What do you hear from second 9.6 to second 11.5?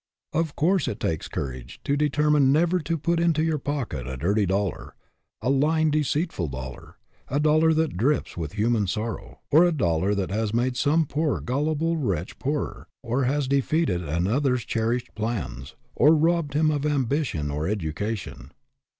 a dollar that has made some poor